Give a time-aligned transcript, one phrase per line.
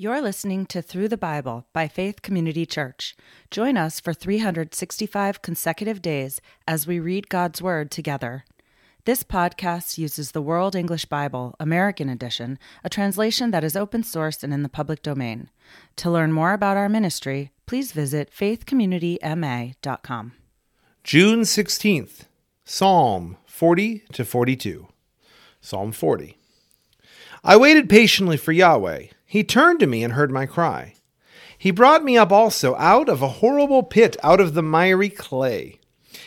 [0.00, 3.16] You're listening to Through the Bible by Faith Community Church.
[3.50, 8.44] Join us for 365 consecutive days as we read God's Word together.
[9.06, 14.44] This podcast uses the World English Bible, American Edition, a translation that is open source
[14.44, 15.50] and in the public domain.
[15.96, 20.32] To learn more about our ministry, please visit faithcommunityma.com.
[21.02, 22.20] June 16th,
[22.64, 24.86] Psalm 40 to 42.
[25.60, 26.38] Psalm 40.
[27.42, 29.06] I waited patiently for Yahweh.
[29.30, 30.94] He turned to me and heard my cry.
[31.58, 35.80] He brought me up also out of a horrible pit, out of the miry clay.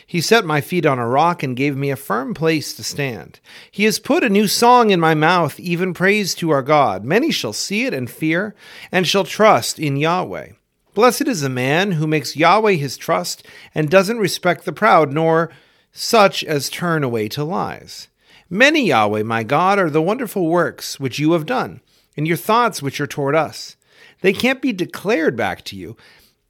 [0.06, 3.40] He set my feet on a rock and gave me a firm place to stand.
[3.72, 7.04] He has put a new song in my mouth, even praise to our God.
[7.04, 8.54] Many shall see it and fear,
[8.92, 10.50] and shall trust in Yahweh.
[10.94, 15.50] Blessed is the man who makes Yahweh his trust, and doesn't respect the proud, nor
[15.90, 18.06] such as turn away to lies.
[18.48, 21.80] Many, Yahweh, my God, are the wonderful works which you have done,
[22.16, 23.76] and your thoughts which are toward us.
[24.20, 25.96] They can't be declared back to you.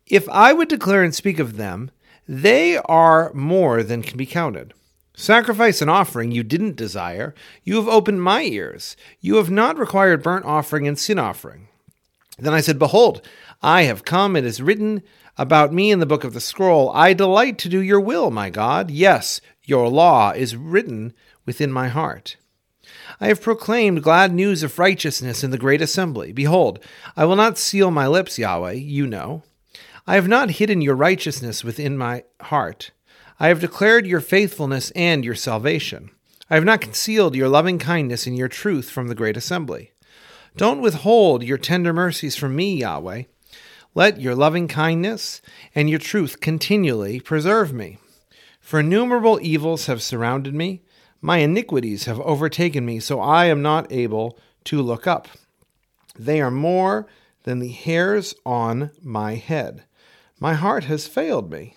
[0.06, 1.90] If I would declare and speak of them,
[2.28, 4.74] they are more than can be counted.
[5.14, 7.34] Sacrifice and offering you didn't desire.
[7.64, 8.96] You have opened my ears.
[9.20, 11.68] You have not required burnt offering and sin offering.
[12.38, 13.20] Then I said, Behold,
[13.62, 14.36] I have come.
[14.36, 15.02] It is written
[15.36, 16.90] about me in the book of the scroll.
[16.90, 18.90] I delight to do your will, my God.
[18.90, 21.12] Yes, your law is written
[21.46, 22.36] within my heart.
[23.20, 26.32] I have proclaimed glad news of righteousness in the great assembly.
[26.32, 26.78] Behold,
[27.16, 29.42] I will not seal my lips, Yahweh, you know.
[30.06, 32.90] I have not hidden your righteousness within my heart.
[33.38, 36.10] I have declared your faithfulness and your salvation.
[36.50, 39.92] I have not concealed your loving kindness and your truth from the great assembly.
[40.56, 43.22] Don't withhold your tender mercies from me, Yahweh.
[43.94, 45.40] Let your loving kindness
[45.74, 47.98] and your truth continually preserve me.
[48.60, 50.82] For innumerable evils have surrounded me
[51.22, 55.28] my iniquities have overtaken me, so I am not able to look up.
[56.18, 57.06] They are more
[57.44, 59.84] than the hairs on my head.
[60.40, 61.76] My heart has failed me.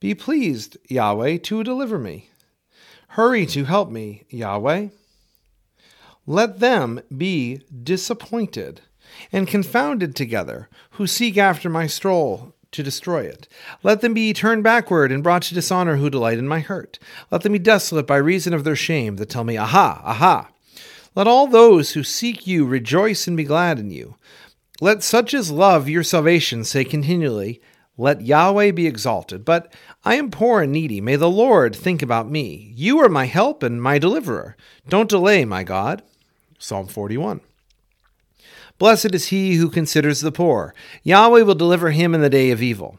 [0.00, 2.30] Be pleased, Yahweh, to deliver me.
[3.08, 4.88] Hurry to help me, Yahweh.
[6.26, 8.80] Let them be disappointed
[9.32, 13.48] and confounded together who seek after my stroll to destroy it.
[13.82, 16.98] Let them be turned backward and brought to dishonor who delight in my hurt.
[17.30, 20.48] Let them be desolate by reason of their shame that tell me, Aha, aha.
[21.14, 24.16] Let all those who seek you rejoice and be glad in you.
[24.80, 27.60] Let such as love your salvation say continually,
[27.96, 29.44] Let Yahweh be exalted.
[29.44, 29.72] But
[30.04, 31.00] I am poor and needy.
[31.00, 32.72] May the Lord think about me.
[32.76, 34.56] You are my help and my deliverer.
[34.88, 36.02] Don't delay, my God.
[36.58, 37.40] Psalm 41.
[38.78, 40.74] Blessed is he who considers the poor.
[41.02, 42.98] Yahweh will deliver him in the day of evil.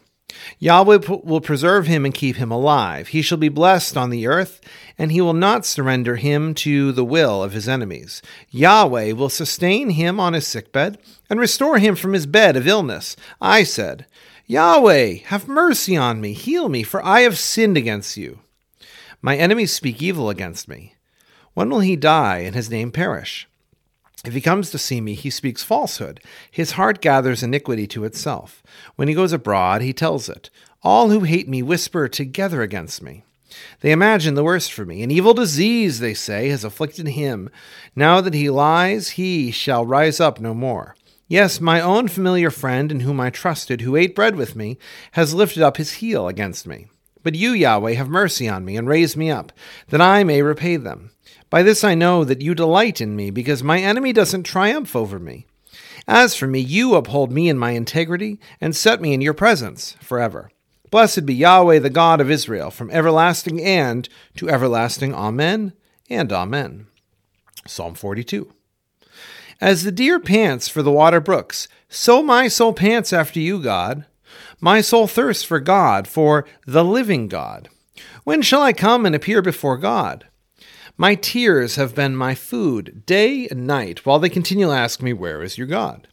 [0.59, 3.09] Yahweh will preserve him and keep him alive.
[3.09, 4.61] He shall be blessed on the earth,
[4.97, 8.21] and he will not surrender him to the will of his enemies.
[8.49, 13.15] Yahweh will sustain him on his sickbed and restore him from his bed of illness.
[13.41, 14.05] I said,
[14.45, 18.39] Yahweh, have mercy on me, heal me, for I have sinned against you.
[19.21, 20.95] My enemies speak evil against me.
[21.53, 23.48] When will he die and his name perish?
[24.25, 26.19] If he comes to see me, he speaks falsehood.
[26.51, 28.61] His heart gathers iniquity to itself.
[28.95, 30.49] When he goes abroad, he tells it.
[30.83, 33.23] All who hate me whisper together against me.
[33.81, 35.03] They imagine the worst for me.
[35.03, 37.49] An evil disease, they say, has afflicted him.
[37.95, 40.95] Now that he lies, he shall rise up no more.
[41.27, 44.77] Yes, my own familiar friend, in whom I trusted, who ate bread with me,
[45.11, 46.87] has lifted up his heel against me.
[47.21, 49.51] But you, Yahweh, have mercy on me and raise me up,
[49.89, 51.11] that I may repay them.
[51.49, 55.19] By this I know that you delight in me, because my enemy doesn't triumph over
[55.19, 55.45] me.
[56.07, 59.95] As for me, you uphold me in my integrity, and set me in your presence
[60.01, 60.51] forever.
[60.91, 65.13] Blessed be Yahweh, the God of Israel, from everlasting and to everlasting.
[65.13, 65.73] Amen
[66.09, 66.87] and Amen.
[67.67, 68.51] Psalm 42.
[69.61, 74.05] As the deer pants for the water brooks, so my soul pants after you, God.
[74.61, 77.69] My soul thirsts for God, for the living God.
[78.23, 80.25] When shall I come and appear before God?
[81.01, 85.41] My tears have been my food day and night, while they continually ask me, Where
[85.41, 86.09] is your God?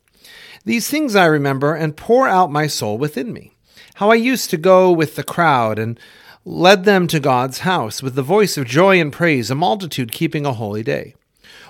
[0.64, 3.50] These things I remember and pour out my soul within me.
[3.94, 5.98] How I used to go with the crowd and
[6.44, 10.46] led them to God's house with the voice of joy and praise, a multitude keeping
[10.46, 11.16] a holy day.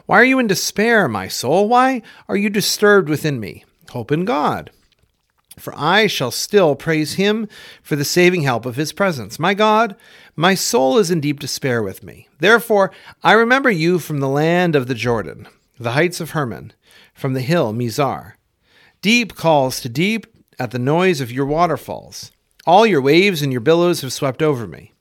[0.05, 1.71] Why are you in despair, my soul?
[1.71, 3.65] Why are you disturbed within me?
[3.93, 4.71] Hope in God.
[5.59, 7.49] For I shall still praise him
[7.83, 9.39] for the saving help of his presence.
[9.39, 9.97] My God,
[10.35, 12.29] my soul is in deep despair with me.
[12.41, 12.93] Therefore,
[13.23, 15.49] I remember you from the land of the Jordan,
[15.79, 16.73] the heights of Hermon,
[17.15, 18.35] from the hill Mizar.
[19.01, 20.27] Deep calls to deep
[20.59, 22.33] at the noise of your waterfalls.
[22.67, 24.93] All your waves and your billows have swept over me.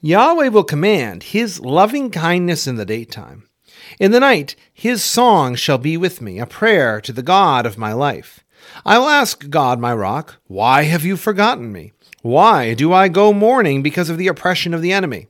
[0.00, 3.48] Yahweh will command his loving kindness in the daytime,
[3.98, 7.78] In the night, his song shall be with me, a prayer to the God of
[7.78, 8.44] my life.
[8.84, 11.92] I will ask God, my rock, why have you forgotten me?
[12.22, 15.28] Why do I go mourning because of the oppression of the enemy?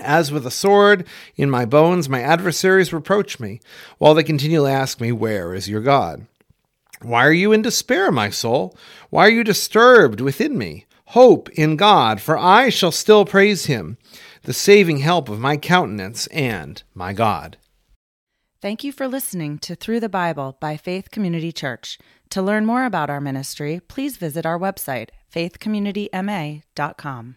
[0.00, 1.06] As with a sword
[1.36, 3.60] in my bones, my adversaries reproach me,
[3.98, 6.26] while they continually ask me, Where is your God?
[7.00, 8.76] Why are you in despair, my soul?
[9.10, 10.86] Why are you disturbed within me?
[11.08, 13.98] Hope in God, for I shall still praise him,
[14.42, 17.56] the saving help of my countenance and my God.
[18.64, 21.98] Thank you for listening to Through the Bible by Faith Community Church.
[22.30, 27.36] To learn more about our ministry, please visit our website, faithcommunityma.com.